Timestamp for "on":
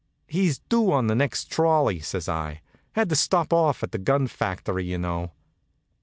0.93-1.05